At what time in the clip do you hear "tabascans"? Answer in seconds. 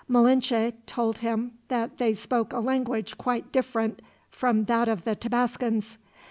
5.15-5.99